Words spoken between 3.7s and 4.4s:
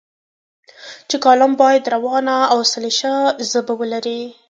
ولري.